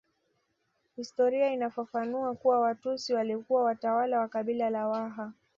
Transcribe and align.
Historia 0.95 1.51
inafafanua 1.53 2.35
kuwa 2.35 2.59
Watusi 2.59 3.13
walikuwa 3.13 3.63
watawala 3.63 4.19
wa 4.19 4.27
kabila 4.27 4.69
la 4.69 4.87
Waha 4.87 5.31